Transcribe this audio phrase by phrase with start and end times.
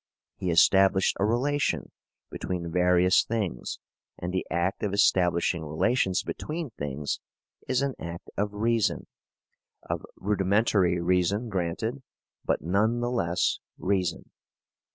[0.37, 1.91] He established a relation
[2.31, 3.77] between various things,
[4.17, 7.19] and the act of establishing relations between things
[7.67, 9.05] is an act of reason
[9.83, 12.01] of rudimentary reason, granted,
[12.43, 14.31] but none the less of reason.